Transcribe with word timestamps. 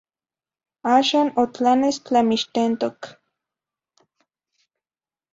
Axan 0.91 1.27
otlanes 1.41 1.97
tlamixtentok. 2.05 2.99